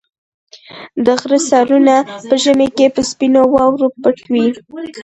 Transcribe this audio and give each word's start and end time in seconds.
د 1.05 1.07
غره 1.19 1.39
سرونه 1.49 1.95
په 2.27 2.35
ژمي 2.43 2.67
کې 2.77 2.87
په 2.95 3.01
سپینو 3.09 3.41
واورو 3.53 3.87
پټ 4.01 4.17
وي. 4.31 4.47